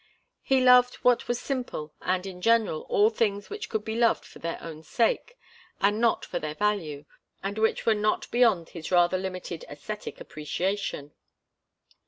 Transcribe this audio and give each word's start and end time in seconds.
He 0.41 0.61
loved 0.63 0.95
what 1.03 1.27
was 1.27 1.39
simple 1.39 1.93
and, 2.01 2.25
in 2.25 2.41
general, 2.41 2.87
all 2.89 3.11
things 3.11 3.51
which 3.51 3.69
could 3.69 3.85
be 3.85 3.95
loved 3.95 4.25
for 4.25 4.39
their 4.39 4.57
own 4.59 4.81
sake, 4.81 5.37
and 5.79 6.01
not 6.01 6.25
for 6.25 6.39
their 6.39 6.55
value, 6.55 7.05
and 7.43 7.59
which 7.59 7.85
were 7.85 7.93
not 7.93 8.25
beyond 8.31 8.69
his 8.69 8.89
rather 8.91 9.19
limited 9.19 9.63
æsthetic 9.69 10.19
appreciation. 10.19 11.13